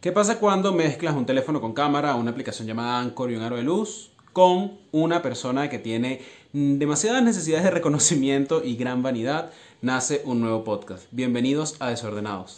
[0.00, 3.56] ¿Qué pasa cuando mezclas un teléfono con cámara, una aplicación llamada Anchor y un aro
[3.56, 6.22] de luz con una persona que tiene
[6.54, 9.50] demasiadas necesidades de reconocimiento y gran vanidad?
[9.82, 11.04] Nace un nuevo podcast.
[11.10, 12.56] Bienvenidos a Desordenados.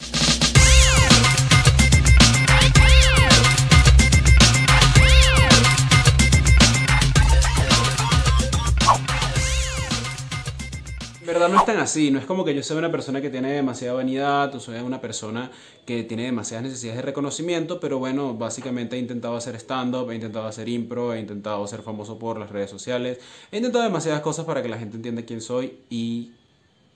[11.32, 13.52] Verdad no es tan así, no es como que yo sea una persona que tiene
[13.52, 15.50] demasiada vanidad o soy una persona
[15.86, 20.46] que tiene demasiadas necesidades de reconocimiento, pero bueno, básicamente he intentado hacer stand-up, he intentado
[20.46, 23.18] hacer impro, he intentado ser famoso por las redes sociales,
[23.50, 26.32] he intentado demasiadas cosas para que la gente entienda quién soy y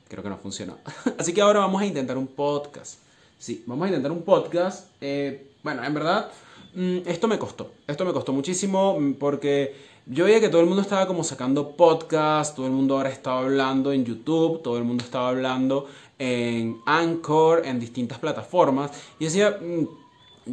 [0.09, 0.77] creo que no funcionó.
[1.19, 2.99] Así que ahora vamos a intentar un podcast.
[3.39, 4.89] Sí, vamos a intentar un podcast.
[5.01, 6.31] Eh, bueno, en verdad,
[6.75, 7.73] mm, esto me costó.
[7.87, 11.77] Esto me costó muchísimo mm, porque yo veía que todo el mundo estaba como sacando
[11.77, 15.89] podcast, todo el mundo ahora estaba hablando en YouTube, todo el mundo estaba hablando
[16.19, 18.93] en Anchor, en distintas plataformas.
[19.19, 19.87] Y decía, mm,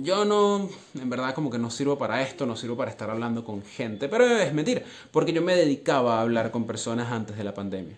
[0.04, 0.68] yo no,
[1.00, 4.10] en verdad como que no sirvo para esto, no sirvo para estar hablando con gente.
[4.10, 7.96] Pero es mentira, porque yo me dedicaba a hablar con personas antes de la pandemia.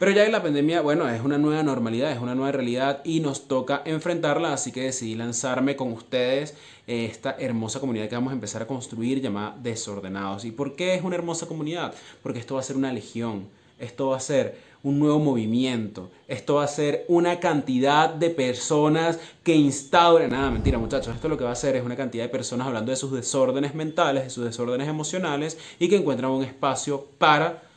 [0.00, 3.20] Pero ya que la pandemia, bueno, es una nueva normalidad, es una nueva realidad y
[3.20, 6.54] nos toca enfrentarla, así que decidí lanzarme con ustedes
[6.86, 10.46] eh, esta hermosa comunidad que vamos a empezar a construir llamada Desordenados.
[10.46, 11.92] ¿Y por qué es una hermosa comunidad?
[12.22, 16.54] Porque esto va a ser una legión, esto va a ser un nuevo movimiento, esto
[16.54, 21.44] va a ser una cantidad de personas que instauren, nada, mentira muchachos, esto lo que
[21.44, 24.46] va a hacer es una cantidad de personas hablando de sus desórdenes mentales, de sus
[24.46, 27.68] desórdenes emocionales y que encuentran un espacio para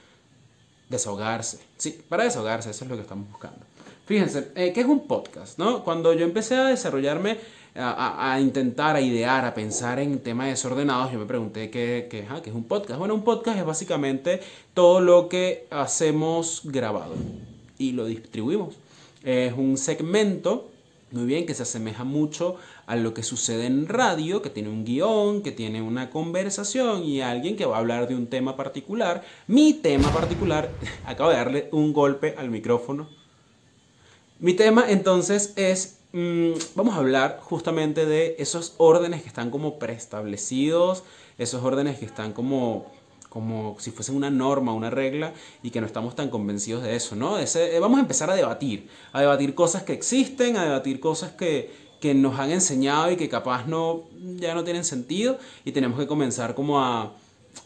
[0.95, 1.59] desahogarse.
[1.77, 3.59] Sí, para desahogarse, eso es lo que estamos buscando.
[4.05, 5.57] Fíjense, eh, ¿qué es un podcast?
[5.57, 5.83] ¿no?
[5.83, 7.37] Cuando yo empecé a desarrollarme,
[7.75, 12.49] a, intentar, a idear, a pensar en temas desordenados, yo me pregunté qué, qué, qué
[12.49, 12.99] es un podcast.
[12.99, 14.41] Bueno, un podcast es básicamente
[14.73, 17.15] todo lo que hacemos grabado
[17.77, 18.75] y lo distribuimos.
[19.23, 20.69] Es un segmento
[21.13, 24.83] muy bien, que se asemeja mucho a lo que sucede en radio, que tiene un
[24.83, 29.23] guion, que tiene una conversación y alguien que va a hablar de un tema particular.
[29.47, 30.71] Mi tema particular,
[31.05, 33.07] acabo de darle un golpe al micrófono.
[34.39, 39.77] Mi tema entonces es, mm, vamos a hablar justamente de esos órdenes que están como
[39.77, 41.03] preestablecidos,
[41.37, 42.91] esos órdenes que están como
[43.33, 45.33] como si fuesen una norma, una regla,
[45.63, 47.39] y que no estamos tan convencidos de eso, ¿no?
[47.39, 51.71] Eh, vamos a empezar a debatir, a debatir cosas que existen, a debatir cosas que,
[51.99, 54.03] que nos han enseñado y que capaz no,
[54.35, 57.11] ya no tienen sentido, y tenemos que comenzar como a,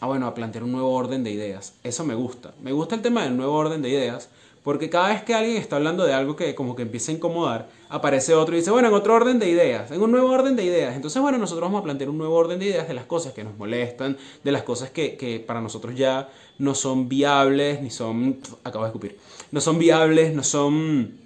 [0.00, 1.74] a, bueno, a plantear un nuevo orden de ideas.
[1.84, 2.54] Eso me gusta.
[2.62, 4.30] Me gusta el tema del nuevo orden de ideas,
[4.62, 7.68] porque cada vez que alguien está hablando de algo que como que empieza a incomodar,
[7.88, 10.64] aparece otro y dice, bueno, en otro orden de ideas, en un nuevo orden de
[10.64, 10.94] ideas.
[10.94, 13.44] Entonces, bueno, nosotros vamos a plantear un nuevo orden de ideas de las cosas que
[13.44, 18.40] nos molestan, de las cosas que, que para nosotros ya no son viables, ni son...
[18.64, 19.18] Acabo de escupir.
[19.50, 21.18] No son viables, no son...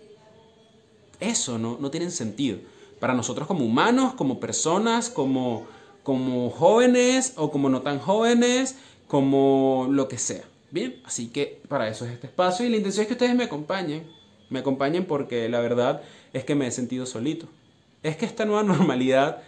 [1.18, 2.58] Eso, no, no tienen sentido.
[3.00, 5.66] Para nosotros como humanos, como personas, como,
[6.02, 8.76] como jóvenes o como no tan jóvenes,
[9.08, 10.44] como lo que sea.
[10.72, 13.44] Bien, así que para eso es este espacio y la intención es que ustedes me
[13.44, 14.10] acompañen.
[14.48, 16.00] Me acompañen porque la verdad
[16.32, 17.46] es que me he sentido solito.
[18.02, 19.42] Es que esta nueva normalidad...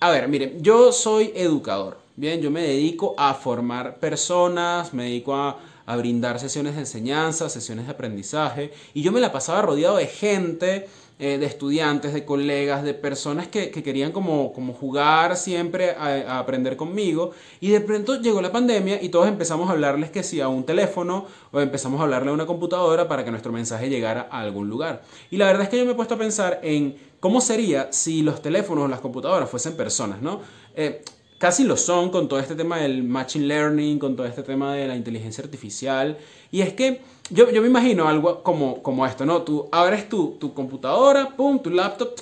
[0.00, 1.98] A ver, miren, yo soy educador.
[2.16, 7.48] Bien, yo me dedico a formar personas, me dedico a, a brindar sesiones de enseñanza,
[7.48, 8.70] sesiones de aprendizaje.
[8.92, 10.88] Y yo me la pasaba rodeado de gente
[11.20, 16.76] eh, de estudiantes, de colegas, de personas que, querían como, como jugar siempre a, aprender
[16.76, 17.30] conmigo.
[17.60, 20.64] Y de pronto llegó la pandemia y todos empezamos a hablarles que si a un
[20.64, 24.68] teléfono o empezamos a hablarle a una computadora para que nuestro mensaje llegara a algún
[24.68, 25.02] lugar.
[25.30, 28.22] Y la verdad es que yo me he puesto a pensar en cómo sería si
[28.22, 30.40] los teléfonos o las computadoras fuesen personas, ¿no?
[30.74, 31.02] Eh,
[31.44, 34.88] casi lo son con todo este tema del machine learning, con todo este tema de
[34.88, 36.16] la inteligencia artificial.
[36.50, 39.42] Y es que yo, yo me imagino algo como, como esto, ¿no?
[39.42, 42.12] Tú abres tu, tu computadora, pum, tu laptop,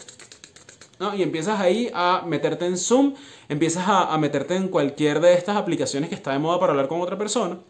[0.98, 1.14] ¿no?
[1.14, 3.14] Y empiezas ahí a meterte en Zoom,
[3.48, 6.88] empiezas a, a meterte en cualquier de estas aplicaciones que está de moda para hablar
[6.88, 7.60] con otra persona.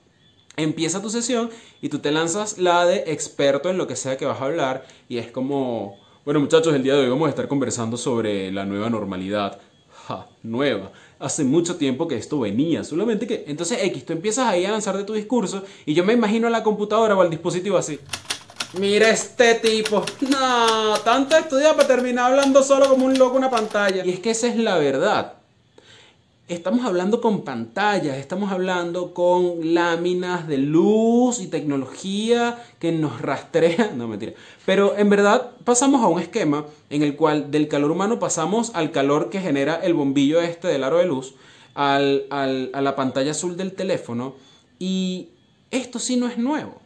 [0.56, 1.50] Empieza tu sesión
[1.82, 4.86] y tú te lanzas la de experto en lo que sea que vas a hablar
[5.06, 8.64] y es como, bueno muchachos, el día de hoy vamos a estar conversando sobre la
[8.64, 9.60] nueva normalidad.
[10.08, 10.90] Ja, nueva
[11.22, 14.96] hace mucho tiempo que esto venía, solamente que entonces X, tú empiezas ahí a lanzar
[14.96, 17.98] de tu discurso y yo me imagino a la computadora o al dispositivo así.
[18.78, 20.02] Mira este tipo.
[20.30, 24.04] No, tanto estudia para terminar hablando solo como un loco una pantalla.
[24.04, 25.41] Y es que esa es la verdad
[26.52, 33.92] estamos hablando con pantallas, estamos hablando con láminas de luz y tecnología que nos rastrea,
[33.96, 34.34] no mentira,
[34.66, 38.90] pero en verdad pasamos a un esquema en el cual del calor humano pasamos al
[38.90, 41.34] calor que genera el bombillo este del aro de luz,
[41.74, 44.34] al, a la pantalla azul del teléfono
[44.78, 45.30] y
[45.70, 46.81] esto sí no es nuevo.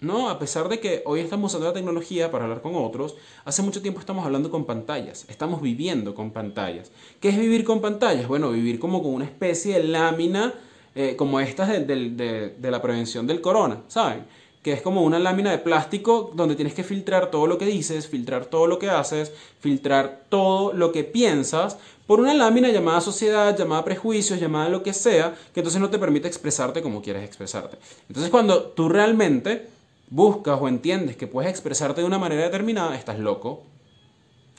[0.00, 0.30] ¿No?
[0.30, 3.82] A pesar de que hoy estamos usando la tecnología para hablar con otros, hace mucho
[3.82, 6.90] tiempo estamos hablando con pantallas, estamos viviendo con pantallas.
[7.20, 8.26] ¿Qué es vivir con pantallas?
[8.28, 10.54] Bueno, vivir como con una especie de lámina
[10.94, 14.24] eh, como estas de, de, la prevención del corona, ¿saben?
[14.60, 18.08] Que es como una lámina de plástico donde tienes que filtrar todo lo que dices,
[18.08, 23.56] filtrar todo lo que haces, filtrar todo lo que piensas por una lámina llamada sociedad,
[23.56, 27.78] llamada prejuicios, llamada lo que sea, que entonces no te permite expresarte como quieres expresarte.
[28.08, 29.68] Entonces cuando tú realmente
[30.10, 33.62] buscas o entiendes que puedes expresarte de una manera determinada, estás loco.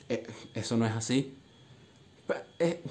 [0.08, 1.34] Eh, eso no es así.
[2.58, 2.82] Eh,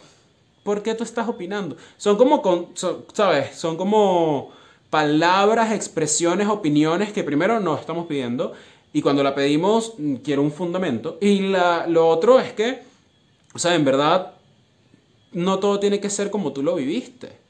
[0.63, 1.75] ¿Por qué tú estás opinando?
[1.97, 2.69] Son como, con,
[3.13, 3.55] ¿sabes?
[3.55, 4.51] Son como
[4.89, 8.53] palabras, expresiones, opiniones que primero no estamos pidiendo
[8.93, 11.17] y cuando la pedimos mm, quiero un fundamento.
[11.19, 12.83] Y lo otro es que,
[13.53, 14.33] o sea, en verdad,
[15.31, 17.40] no todo tiene que ser como tú lo viviste.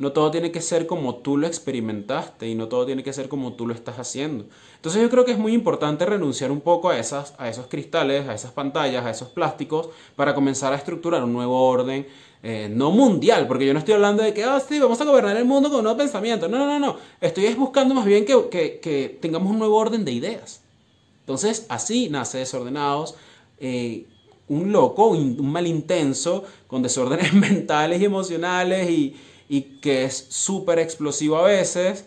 [0.00, 3.28] No todo tiene que ser como tú lo experimentaste y no todo tiene que ser
[3.28, 4.46] como tú lo estás haciendo.
[4.76, 8.26] Entonces yo creo que es muy importante renunciar un poco a, esas, a esos cristales,
[8.26, 12.06] a esas pantallas, a esos plásticos, para comenzar a estructurar un nuevo orden,
[12.42, 15.36] eh, no mundial, porque yo no estoy hablando de que, ah, sí, vamos a gobernar
[15.36, 16.48] el mundo con un nuevo pensamiento.
[16.48, 16.96] No, no, no.
[17.20, 20.62] Estoy buscando más bien que, que, que tengamos un nuevo orden de ideas.
[21.20, 23.16] Entonces, así nace Desordenados.
[23.58, 24.06] Eh,
[24.48, 29.14] un loco, un mal intenso, con desórdenes mentales y emocionales y,
[29.50, 32.06] y que es súper explosivo a veces,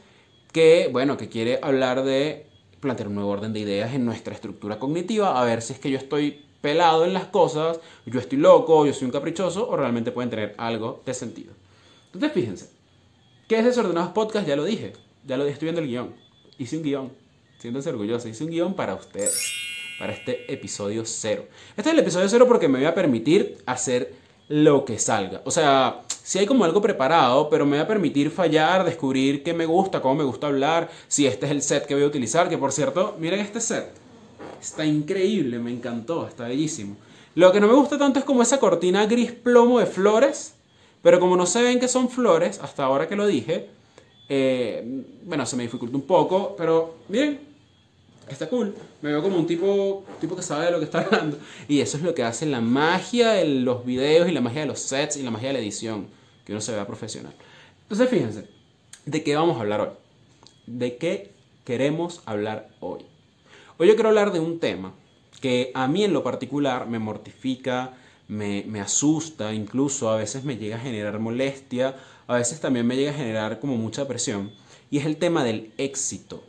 [0.53, 2.47] que, bueno, que quiere hablar de
[2.79, 5.91] plantear un nuevo orden de ideas en nuestra estructura cognitiva, a ver si es que
[5.91, 10.13] yo estoy pelado en las cosas, yo estoy loco, yo soy un caprichoso, o realmente
[10.13, 11.51] pueden tener algo de sentido.
[12.05, 12.69] Entonces, fíjense,
[13.49, 14.47] ¿qué es Desordenados Podcast?
[14.47, 14.93] Ya lo dije,
[15.25, 16.15] ya lo estoy viendo el guion.
[16.57, 17.11] Hice un guion,
[17.57, 19.51] siéntense orgullosos, hice un guion para ustedes,
[19.99, 21.45] para este episodio cero.
[21.75, 24.13] Este es el episodio cero porque me voy a permitir hacer
[24.47, 25.41] lo que salga.
[25.45, 29.53] O sea, si hay como algo preparado, pero me va a permitir fallar, descubrir qué
[29.53, 32.47] me gusta, cómo me gusta hablar, si este es el set que voy a utilizar,
[32.47, 33.91] que por cierto, miren este set.
[34.61, 36.95] Está increíble, me encantó, está bellísimo.
[37.35, 40.55] Lo que no me gusta tanto es como esa cortina gris plomo de flores,
[41.01, 43.67] pero como no se ven que son flores, hasta ahora que lo dije,
[44.29, 47.52] eh, bueno, se me dificulta un poco, pero miren,
[48.29, 48.73] está cool.
[49.01, 51.37] Me veo como un tipo, tipo que sabe de lo que está hablando.
[51.67, 54.67] Y eso es lo que hace la magia de los videos y la magia de
[54.67, 56.07] los sets y la magia de la edición,
[56.45, 57.33] que uno se vea profesional.
[57.83, 58.47] Entonces, fíjense,
[59.05, 59.89] ¿de qué vamos a hablar hoy?
[60.65, 61.31] ¿De qué
[61.65, 63.05] queremos hablar hoy?
[63.77, 64.93] Hoy yo quiero hablar de un tema
[65.41, 67.93] que a mí en lo particular me mortifica,
[68.29, 71.97] me, me asusta, incluso a veces me llega a generar molestia,
[72.27, 74.51] a veces también me llega a generar como mucha presión,
[74.89, 76.43] y es el tema del éxito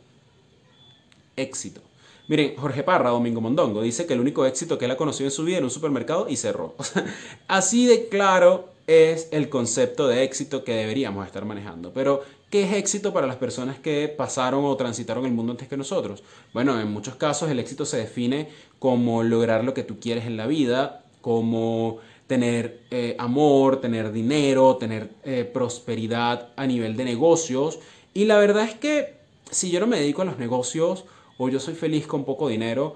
[1.35, 1.81] éxito.
[2.27, 5.31] Miren, Jorge Parra, Domingo Mondongo, dice que el único éxito que él ha conocido en
[5.31, 6.73] su vida en un supermercado y cerró.
[7.47, 11.91] así de claro es el concepto de éxito que deberíamos estar manejando.
[11.93, 15.77] Pero, ¿qué es éxito para las personas que pasaron o transitaron el mundo antes que
[15.77, 16.23] nosotros?
[16.53, 18.49] Bueno, en muchos casos el éxito se define
[18.79, 24.77] como lograr lo que tú quieres en la vida, como tener eh, amor, tener dinero,
[24.77, 27.79] tener eh, prosperidad a nivel de negocios.
[28.13, 29.15] Y la verdad es que
[29.51, 31.05] si yo no me dedico a los negocios,
[31.37, 32.95] o yo soy feliz con poco dinero,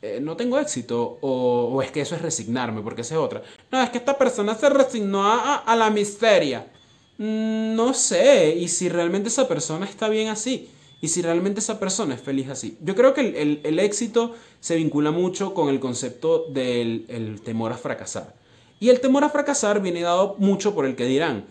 [0.00, 3.42] eh, no tengo éxito, o, es que eso es resignarme, porque esa es otra.
[3.72, 6.66] No, es que esta persona se resignó a, la miseria.
[7.18, 10.70] Mm, no sé, y si realmente esa persona está bien así,
[11.00, 12.78] y si realmente esa persona es feliz así.
[12.80, 18.34] Yo creo que el, éxito se vincula mucho con el concepto del temor a fracasar.
[18.80, 21.46] Y el temor a fracasar viene dado mucho por el que dirán,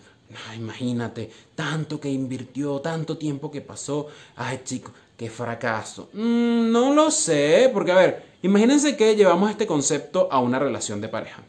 [0.56, 4.08] imagínate, tanto que invirtió, tanto tiempo que pasó.
[4.36, 6.10] Ay, chico, qué fracaso.
[6.12, 11.00] Mm, no lo sé, porque a ver, imagínense que llevamos este concepto a una relación
[11.00, 11.42] de pareja.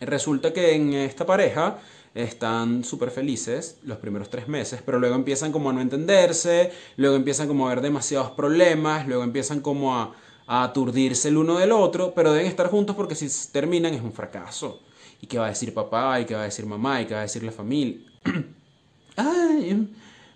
[0.00, 1.78] Resulta que en esta pareja
[2.14, 7.16] están súper felices los primeros tres meses, pero luego empiezan como a no entenderse, luego
[7.16, 10.14] empiezan como a ver demasiados problemas, luego empiezan como a
[10.46, 14.80] aturdirse el uno del otro, pero deben estar juntos porque si terminan es un fracaso.
[15.24, 16.20] ¿Y qué va a decir papá?
[16.20, 17.00] ¿Y qué va a decir mamá?
[17.00, 17.96] ¿Y qué va a decir la familia?
[19.16, 19.88] Ay,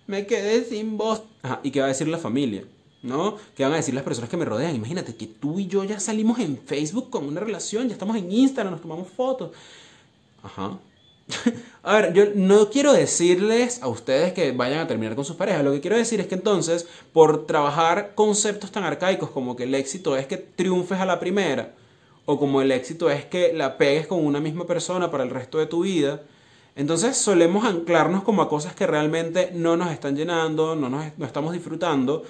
[0.07, 1.21] me quedé sin voz.
[1.61, 2.63] ¿Y qué va a decir la familia?
[3.03, 3.37] ¿No?
[3.55, 4.75] ¿Qué van a decir las personas que me rodean?
[4.75, 8.31] Imagínate que tú y yo ya salimos en Facebook con una relación, ya estamos en
[8.31, 9.51] Instagram, nos tomamos fotos.
[10.41, 10.79] Ajá.
[11.83, 15.63] a ver, yo no quiero decirles a ustedes que vayan a terminar con sus parejas.
[15.63, 19.75] Lo que quiero decir es que entonces, por trabajar conceptos tan arcaicos como que el
[19.75, 21.75] éxito es que triunfes a la primera,
[22.31, 25.57] o como el éxito es que la pegues con una misma persona para el resto
[25.57, 26.21] de tu vida,
[26.75, 31.25] entonces solemos anclarnos como a cosas que realmente no nos están llenando, no nos no
[31.25, 32.23] estamos disfrutando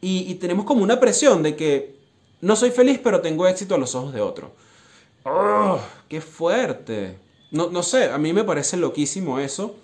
[0.00, 1.94] y, tenemos como una presión de que
[2.40, 4.50] no soy feliz pero tengo éxito a los ojos de otro.
[5.22, 7.16] ¡Oh, ¡Qué fuerte!
[7.52, 9.76] No, no sé, a mí me parece loquísimo eso.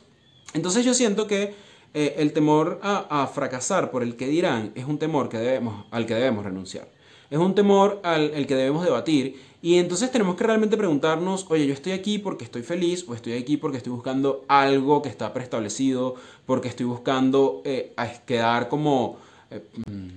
[0.53, 1.55] Entonces yo siento que
[1.95, 6.07] eh, el temor a, fracasar por el que dirán es un temor que debemos, al
[6.07, 6.89] que debemos renunciar.
[7.31, 11.67] Es un temor al el que debemos debatir y entonces tenemos que realmente preguntarnos, oye,
[11.67, 15.33] yo estoy aquí porque estoy feliz o estoy aquí porque estoy buscando algo que está
[15.33, 17.93] preestablecido, porque estoy buscando eh,
[18.27, 19.19] quedar como...
[19.51, 20.09] Eh, mm,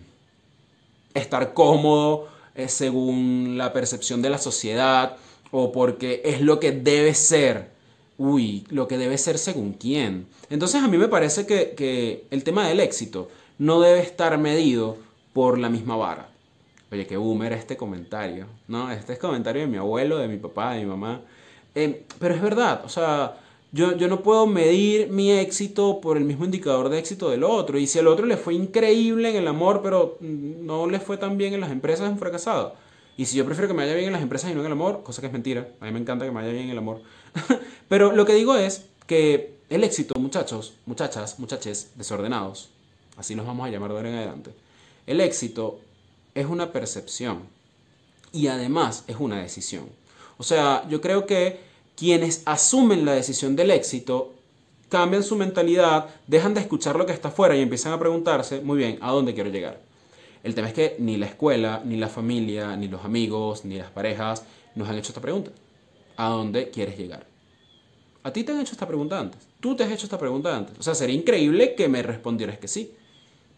[1.14, 2.28] estar cómodo
[2.68, 5.18] según la percepción de la sociedad
[5.52, 7.74] o porque es lo que debe ser
[8.18, 10.28] uy, lo que debe ser según quién.
[10.50, 14.98] Entonces a mí me parece que, el tema del éxito no debe estar medido
[15.34, 16.30] por la misma vara.
[16.94, 18.92] Oye, qué boomer este comentario, ¿no?
[18.92, 21.22] Este es comentario de mi abuelo, de mi papá, de mi mamá.
[21.74, 23.36] Eh, pero es verdad, o sea,
[23.72, 27.80] yo, yo, no puedo medir mi éxito por el mismo indicador de éxito del otro.
[27.80, 31.36] Y si al otro le fue increíble en el amor, pero no le fue tan
[31.36, 32.76] bien en las empresas, es un fracasado.
[33.18, 34.74] Y si yo prefiero que me vaya bien en las empresas y no en el
[34.74, 36.78] amor, cosa que es mentira, a mí me encanta que me vaya bien en el
[36.78, 37.02] amor.
[37.90, 42.70] Pero lo que digo es que el éxito, muchachos, muchachas, muchaches desordenados,
[43.18, 44.52] así nos vamos a llamar de ahora en adelante,
[45.08, 45.80] el éxito
[46.36, 47.44] es una percepción
[48.32, 49.86] y además es una decisión.
[50.38, 51.60] O sea, yo creo que
[51.96, 54.34] quienes asumen la decisión del éxito
[54.90, 58.78] cambian su mentalidad, dejan de escuchar lo que está afuera y empiezan a preguntarse, muy
[58.78, 59.80] bien, ¿a dónde quiero llegar?
[60.44, 63.90] El tema es que ni la escuela, ni la familia, ni los amigos, ni las
[63.92, 64.44] parejas
[64.76, 65.52] nos han hecho esta pregunta.
[66.18, 67.26] ¿A dónde quieres llegar?
[68.24, 69.42] A ti te han hecho esta pregunta antes.
[69.60, 70.78] Tú te has hecho esta pregunta antes.
[70.78, 72.94] O sea, sería increíble que me respondieras que sí.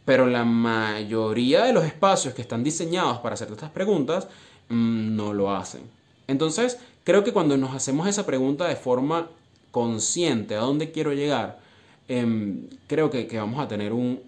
[0.06, 4.28] Pero la mayoría de los espacios que están diseñados para hacerte estas preguntas
[4.70, 5.82] mm, no lo hacen.
[6.28, 9.28] Entonces, creo que cuando nos hacemos esa pregunta de forma
[9.72, 11.60] consciente, ¿a dónde quiero llegar?
[12.08, 14.22] Em, creo que, vamos a tener un,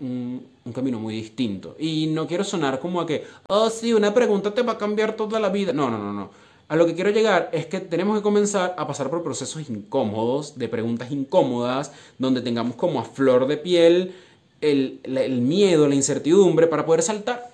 [0.66, 1.76] un, camino muy distinto.
[1.80, 5.16] Y no quiero sonar como a que, oh sí, una pregunta te va a cambiar
[5.16, 5.74] toda la vida.
[5.74, 6.30] No, no, no, no.
[6.70, 10.58] A lo que quiero llegar es que tenemos que comenzar a pasar por procesos incómodos,
[10.58, 14.14] de preguntas incómodas, donde tengamos como a flor de piel
[14.62, 17.52] el, miedo, la incertidumbre para poder saltar,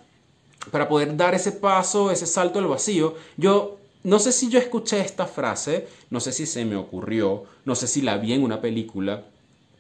[0.72, 3.16] para poder dar ese paso, ese salto al vacío.
[3.38, 7.76] Yo no sé si yo escuché esta frase, no sé si se me ocurrió, no
[7.76, 9.26] sé si la vi en una película,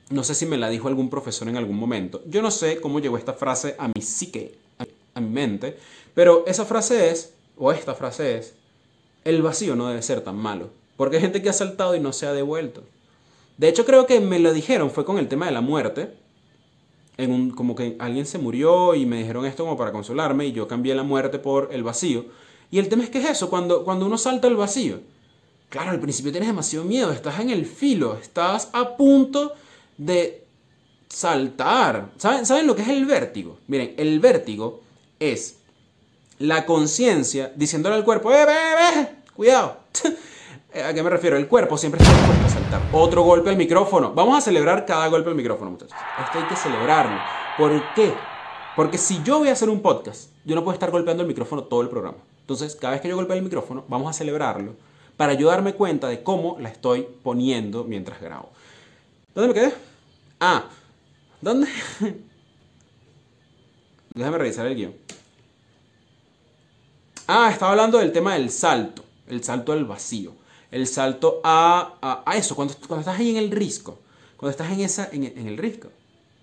[0.09, 2.21] no sé si me la dijo algún profesor en algún momento.
[2.27, 4.55] Yo no sé cómo llegó esta frase a mi psique,
[5.13, 5.77] a mi mente,
[6.13, 8.53] pero esa frase es, o esta frase es,
[9.23, 10.69] el vacío no debe ser tan malo.
[10.97, 12.83] Porque hay gente que ha saltado y no se ha devuelto.
[13.57, 16.13] De hecho, creo que me lo dijeron, fue con el tema de la muerte.
[17.55, 20.95] Como que alguien se murió y me dijeron esto como para consolarme y yo cambié
[20.95, 22.25] la muerte por el vacío.
[22.71, 24.99] Y el tema es que es eso, cuando, cuando uno salta al vacío.
[25.69, 29.53] Claro, al principio tienes demasiado miedo, estás en el filo, estás a punto
[29.97, 30.43] de
[31.07, 32.11] saltar.
[32.17, 33.59] ¿Saben, ¿Saben lo que es el vértigo?
[33.67, 34.81] Miren, el vértigo
[35.19, 35.57] es
[36.39, 38.45] la conciencia diciéndole al cuerpo, ¡eh!
[39.35, 39.77] ¡Cuidado!
[40.81, 41.37] ¿A qué me refiero?
[41.37, 42.81] El cuerpo siempre está dispuesto a saltar.
[42.91, 44.11] Otro golpe al micrófono.
[44.13, 45.95] Vamos a celebrar cada golpe al micrófono, muchachos.
[46.25, 47.19] Esto hay que celebrarlo.
[47.59, 48.11] ¿Por qué?
[48.75, 51.65] Porque si yo voy a hacer un podcast, yo no puedo estar golpeando el micrófono
[51.65, 52.17] todo el programa.
[52.41, 54.73] Entonces, cada vez que yo golpee el micrófono, vamos a celebrarlo
[55.15, 58.49] para yo darme cuenta de cómo la estoy poniendo mientras grabo.
[59.35, 59.73] ¿Dónde me quedé?
[60.39, 60.65] Ah,
[61.39, 61.67] ¿dónde?
[64.15, 64.95] Déjame revisar el guion.
[67.27, 70.33] Ah, estaba hablando del tema del salto, el salto al vacío,
[70.73, 73.99] el salto a, a, eso, cuando, cuando, estás ahí en el risco,
[74.35, 75.89] cuando estás en, esa, en, en el risco,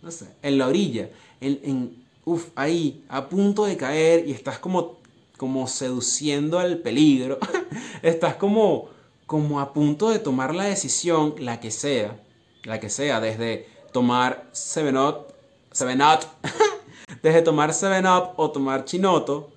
[0.03, 1.11] no sé, en la orilla,
[1.41, 4.99] en, en uf, ahí, a punto de caer y estás como,
[5.37, 7.41] como seduciendo al peligro,
[8.03, 8.91] estás como,
[9.27, 12.21] como a punto de tomar la decisión, la que sea,
[12.63, 15.27] la que sea, desde tomar 7-Up,
[15.73, 16.29] 7-Up,
[17.23, 19.51] desde tomar 7-Up o tomar Chinoto,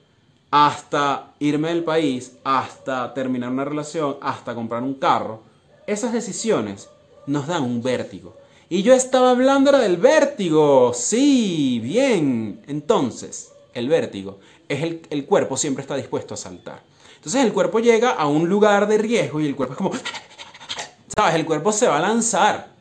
[0.56, 5.42] hasta irme del país, hasta terminar una relación, hasta comprar un carro,
[5.88, 6.90] esas decisiones
[7.26, 8.36] nos dan un vértigo.
[8.70, 10.94] Y yo estaba hablando del vértigo.
[10.94, 12.62] Sí, bien.
[12.68, 14.38] Entonces, el vértigo
[14.70, 16.84] es el, el cuerpo siempre está dispuesto a saltar.
[17.16, 19.92] Entonces el cuerpo llega a un lugar de riesgo y el cuerpo es como,
[21.18, 21.34] ¿sabes?
[21.34, 22.74] El cuerpo se va a lanzar.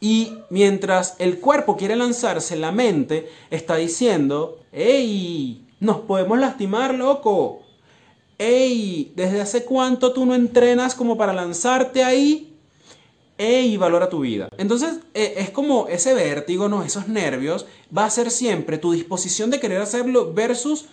[0.00, 5.63] Y mientras el cuerpo quiere lanzarse, la mente está diciendo, ¡Ey!
[5.84, 7.60] Nos podemos lastimar, loco.
[8.38, 12.56] Ey, ¿desde hace cuánto tú no entrenas como para lanzarte ahí?
[13.36, 14.48] Ey, valora tu vida.
[14.56, 16.84] Entonces, e, es como ese vértigo, ¿no?
[16.84, 20.86] Esos nervios, va a ser siempre tu disposición de querer hacerlo versus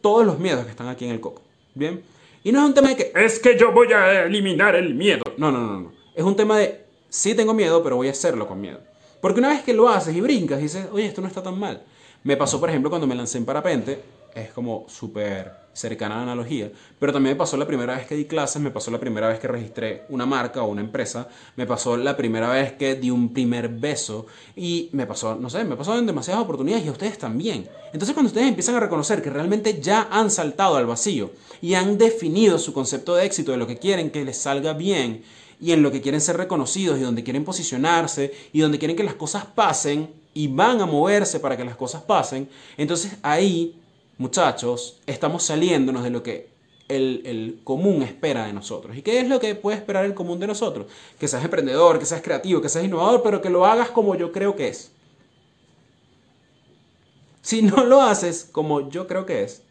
[0.00, 1.42] todos los miedos que están aquí en el coco.
[1.76, 2.02] ¿Bien?
[2.42, 5.22] Y no es un tema de que es que yo voy a eliminar el miedo.
[5.36, 5.92] No, no, no, no.
[6.16, 8.80] Es un tema de sí tengo miedo, pero voy a hacerlo con miedo.
[9.20, 11.84] Porque una vez que lo haces y brincas dices, oye, esto no está tan mal.
[12.24, 14.02] Me pasó, por ejemplo, cuando me lancé en parapente,
[14.34, 18.14] es como súper cercana a la analogía, pero también me pasó la primera vez que
[18.14, 21.66] di clases, me pasó la primera vez que registré una marca o una empresa, me
[21.66, 25.76] pasó la primera vez que di un primer beso y me pasó, no sé, me
[25.76, 27.68] pasó en demasiadas oportunidades y a ustedes también.
[27.92, 31.96] Entonces cuando ustedes empiezan a reconocer que realmente ya han saltado al vacío y han
[31.96, 35.22] definido su concepto de éxito, de lo que quieren que les salga bien
[35.60, 39.04] y en lo que quieren ser reconocidos y donde quieren posicionarse y donde quieren que
[39.04, 43.81] las cosas pasen y van a moverse para que las cosas pasen, entonces ahí
[44.18, 46.52] muchachos, estamos saliéndonos de lo que
[46.88, 48.96] el, común espera de nosotros.
[48.96, 50.86] ¿Y qué es lo que puede esperar el común de nosotros?
[51.18, 54.32] Que seas emprendedor, que seas creativo, que seas innovador, pero que lo hagas como yo
[54.32, 54.92] creo que es.
[57.40, 59.62] Si no lo haces como yo creo que es,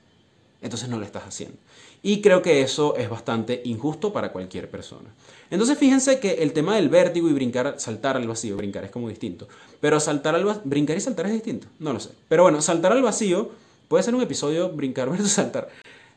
[0.61, 1.57] entonces no lo estás haciendo.
[2.03, 5.09] Y creo que eso es bastante injusto para cualquier persona.
[5.51, 9.07] Entonces fíjense que el tema del vértigo y brincar, saltar al vacío, brincar es como
[9.07, 9.47] distinto.
[9.79, 12.09] Pero saltar al brincar y saltar es distinto, no lo sé.
[12.27, 13.51] Pero bueno, saltar al vacío
[13.91, 15.67] Puede ser un episodio brincar versus saltar.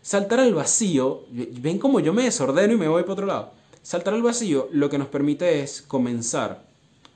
[0.00, 3.50] Saltar al vacío, ven como yo me desordeno y me voy para otro lado.
[3.82, 6.62] Saltar al vacío lo que nos permite es comenzar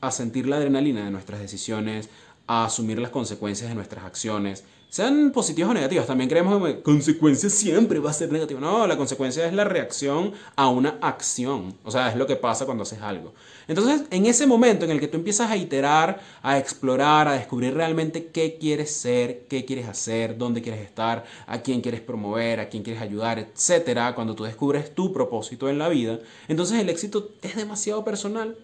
[0.00, 2.08] a sentir la adrenalina de nuestras decisiones,
[2.48, 6.06] a asumir las consecuencias de nuestras acciones, sean positivas o negativas.
[6.06, 8.60] También creemos que consecuencia siempre va a ser negativa.
[8.60, 11.74] No, la consecuencia es la reacción a una acción.
[11.84, 13.34] O sea, es lo que pasa cuando haces algo.
[13.66, 17.74] Entonces, en ese momento en el que tú empiezas a iterar, a explorar, a descubrir
[17.74, 22.68] realmente qué quieres ser, qué quieres hacer, dónde quieres estar, a quién quieres promover, a
[22.68, 26.18] quién quieres ayudar, etcétera, cuando tú descubres tu propósito en la vida,
[26.48, 28.56] entonces el éxito es demasiado personal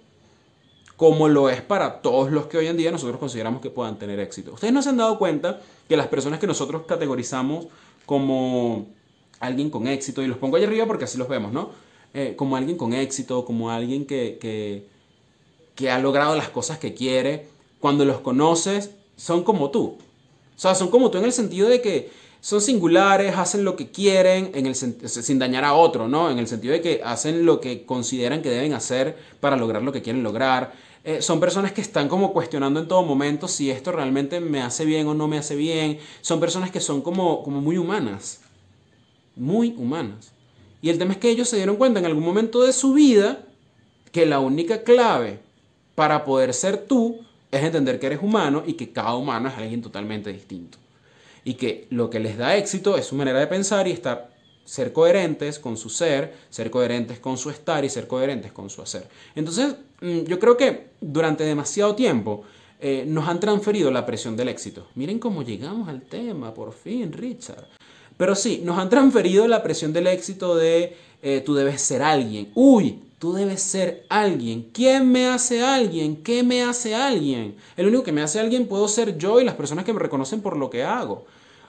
[0.96, 4.20] como lo es para todos los que hoy en día nosotros consideramos que puedan tener
[4.20, 4.52] éxito.
[4.52, 7.66] Ustedes no se han dado cuenta que las personas que nosotros categorizamos
[8.06, 8.86] como
[9.40, 11.70] alguien con éxito, y los pongo ahí arriba porque así los vemos, ¿no?
[12.14, 14.86] Eh, como alguien con éxito, como alguien que, que,
[15.74, 17.48] que ha logrado las cosas que quiere,
[17.80, 19.98] cuando los conoces, son como tú.
[20.56, 22.10] O sea, son como tú en el sentido de que
[22.44, 26.30] son singulares, hacen lo que quieren en el, sin dañar a otro, ¿no?
[26.30, 29.92] En el sentido de que hacen lo que consideran que deben hacer para lograr lo
[29.92, 30.74] que quieren lograr.
[31.04, 34.84] Eh, son personas que están como cuestionando en todo momento si esto realmente me hace
[34.84, 35.98] bien o no me hace bien.
[36.20, 38.40] Son personas que son como, como muy humanas.
[39.36, 40.32] Muy humanas.
[40.82, 43.46] Y el tema es que ellos se dieron cuenta en algún momento de su vida
[44.12, 45.40] que la única clave
[45.94, 49.80] para poder ser tú es entender que eres humano y que cada humano es alguien
[49.80, 50.83] totalmente distinto
[51.44, 54.92] y que lo que les da éxito es su manera de pensar y estar ser
[54.92, 59.06] coherentes con su ser, ser coherentes con su estar y ser coherentes con su hacer.
[59.34, 62.44] Entonces, mm, yo creo que durante demasiado tiempo
[62.80, 64.88] eh, nos han transferido la presión del éxito.
[64.94, 67.66] Miren cómo llegamos al tema, por fin, Richard.
[68.16, 72.50] Pero sí, nos han transferido la presión del éxito de eh, tú debes ser alguien.
[72.54, 74.68] Uy, tú debes ser alguien.
[74.72, 76.22] ¿Quién me hace alguien?
[76.22, 77.56] ¿Qué me hace alguien?
[77.76, 80.42] El único que me hace alguien puedo ser yo y las personas que me reconocen
[80.42, 81.24] por lo que hago.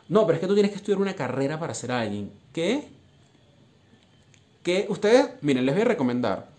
[0.10, 2.31] No, pero es que tú tienes que estudiar una carrera para ser alguien.
[2.53, 2.89] ¿Qué?
[4.62, 6.49] Que ustedes, miren, les voy a recomendar,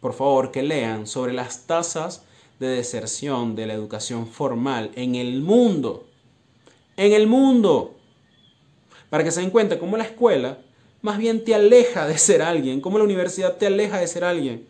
[0.00, 2.22] por favor, que lean sobre las tasas
[2.60, 6.06] de deserción de la educación formal en el mundo.
[6.96, 7.94] En el mundo.
[9.14, 10.58] Para que se den cuenta cómo la escuela
[11.00, 14.66] más bien te aleja de ser alguien, cómo la universidad te aleja de ser alguien.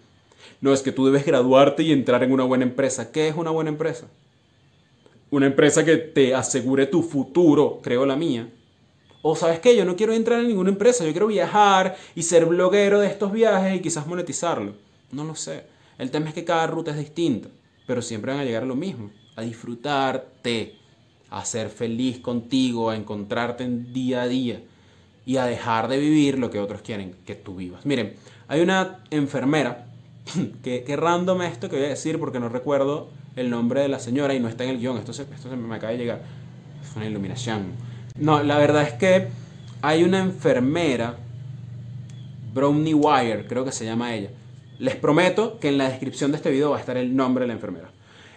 [0.60, 3.10] No es que tú debes graduarte y entrar en una buena empresa.
[3.10, 4.06] ¿Qué es una buena empresa?
[5.30, 8.50] una empresa que te asegure tu futuro, creo la mía.
[9.22, 12.44] O sabes qué, yo no quiero entrar en ninguna empresa, yo quiero viajar y ser
[12.44, 14.74] bloguero de estos viajes y quizás monetizarlo.
[15.10, 15.64] No lo sé.
[15.96, 17.48] El tema es que cada ruta es distinta,
[17.86, 20.83] pero siempre van a llegar a lo mismo, a disfrutarte,
[21.34, 24.62] a ser feliz contigo, a encontrarte en día a día
[25.26, 27.84] y a dejar de vivir lo que otros quieren que tú vivas.
[27.84, 28.14] Miren,
[28.46, 29.86] hay una enfermera,
[30.62, 34.32] que, que esto que voy a decir porque no recuerdo el nombre de la señora
[34.34, 34.96] y no está en el guion.
[34.96, 36.22] Esto se, esto se me acaba de llegar.
[36.88, 37.72] Es una iluminación.
[38.16, 39.26] No, la verdad es que
[39.82, 41.16] hay una enfermera,
[42.54, 44.30] Brownie Wire, creo que se llama ella.
[44.78, 47.48] Les prometo que en la descripción de este video va a estar el nombre de
[47.48, 47.90] la enfermera.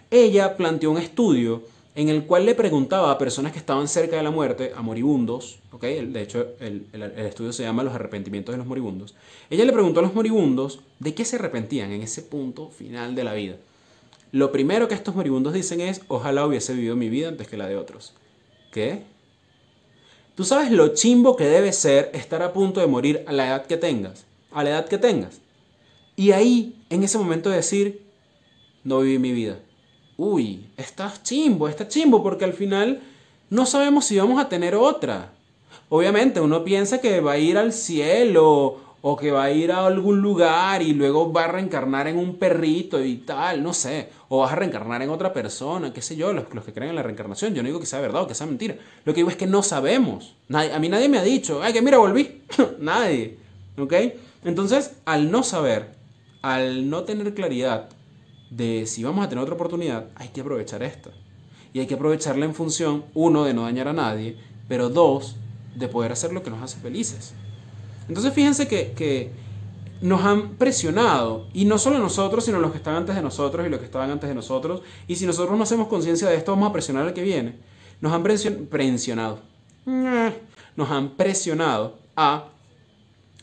[0.09, 4.21] Ella planteó un estudio en el cual le preguntaba a personas que estaban cerca de
[4.21, 6.05] la muerte, a moribundos, ¿okay?
[6.05, 9.15] de hecho el, el, estudio se llama Los arrepentimientos de los moribundos,
[9.49, 13.23] ella le preguntó a los moribundos de qué se arrepentían en ese punto final de
[13.23, 13.55] la vida.
[14.31, 17.67] Lo primero que estos moribundos dicen es, ojalá hubiese vivido mi vida antes que la
[17.67, 18.13] de otros.
[18.71, 19.01] ¿Qué?
[20.35, 23.65] Tú sabes lo chimbo que debe ser estar a punto de morir a la edad
[23.65, 25.41] que tengas, a la edad que tengas.
[26.15, 28.05] Y ahí, en ese momento de decir,
[28.83, 29.57] no viví mi vida.
[30.17, 33.01] Uy, estás chimbo, está chimbo, porque al final
[33.51, 35.29] no sabemos si vamos a tener otra.
[35.89, 39.85] Obviamente uno piensa que va a ir al cielo o que va a ir a
[39.85, 44.39] algún lugar y luego va a reencarnar en un perrito y tal, no sé, o
[44.39, 47.03] vas a reencarnar en otra persona, qué sé yo, los, los que creen en la
[47.03, 48.75] reencarnación, yo no digo que sea verdad o que sea mentira,
[49.05, 51.81] lo que digo es que no sabemos, a mí nadie me ha dicho, ay, que
[51.83, 52.41] mira, volví,
[52.79, 53.37] nadie,
[53.77, 53.93] ¿ok?
[54.43, 55.91] Entonces, al no saber,
[56.41, 57.89] al no tener claridad
[58.49, 61.11] de si vamos a tener otra oportunidad, hay que aprovechar esta.
[61.73, 65.35] Y hay que aprovecharla en función, uno, de no dañar a nadie, pero dos,
[65.75, 67.33] de poder hacer lo que nos hace felices.
[68.07, 69.47] Entonces fíjense que,
[69.99, 73.69] nos han presionado, y no solo nosotros, sino los que están antes de nosotros y
[73.69, 76.69] los que estaban antes de nosotros, y si nosotros no hacemos conciencia de esto, vamos
[76.69, 77.55] a presionar al que viene,
[77.99, 79.39] nos han presionado,
[79.85, 82.49] nos han presionado a,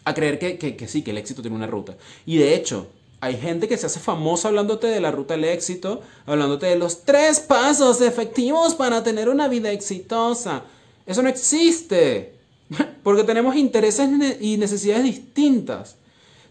[0.04, 1.96] a creer que, que sí, que el éxito tiene una ruta.
[2.24, 2.86] Y de hecho,
[3.24, 7.04] hay gente que se hace famosa hablándote de la ruta del éxito, hablándote de los
[7.04, 10.64] tres pasos efectivos para tener una vida exitosa.
[11.06, 12.34] Eso no existe.
[13.02, 14.10] Porque tenemos intereses
[14.42, 15.96] y necesidades distintas.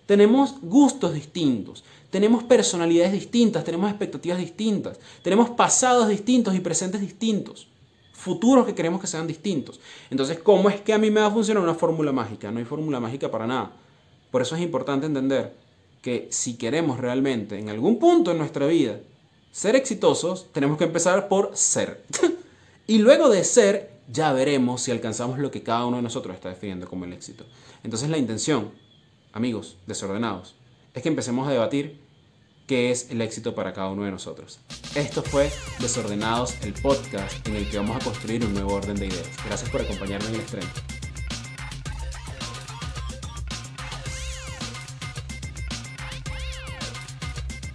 [0.08, 1.84] Tenemos gustos distintos.
[2.10, 3.64] Tenemos personalidades distintas.
[3.64, 5.00] Tenemos expectativas distintas.
[5.22, 7.68] Tenemos pasados distintos y presentes distintos.
[8.14, 9.80] Futuros que queremos que sean distintos.
[10.10, 12.50] Entonces, ¿cómo es que a mí me va a funcionar una fórmula mágica?
[12.50, 13.74] No hay fórmula mágica para nada.
[14.32, 15.62] Por eso es importante entender
[16.04, 19.00] que si queremos realmente en algún punto en nuestra vida
[19.52, 22.04] ser exitosos, tenemos que empezar por ser.
[22.88, 26.50] y luego de ser, ya veremos si alcanzamos lo que cada uno de nosotros está
[26.50, 27.46] definiendo como el éxito.
[27.84, 28.72] Entonces la intención,
[29.32, 30.56] amigos desordenados,
[30.94, 32.02] es que empecemos a debatir
[32.68, 34.60] qué es el éxito para cada uno de nosotros.
[34.96, 39.08] Esto fue Desordenados, el podcast en el que vamos a construir un nuevo orden de
[39.08, 39.30] ideas.
[39.46, 40.68] Gracias por acompañarme en el estreno.